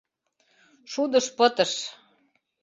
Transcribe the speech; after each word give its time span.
—Шудыш 0.91 1.27
пытыш! 1.37 1.73